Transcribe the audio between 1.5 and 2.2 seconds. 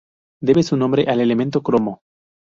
cromo.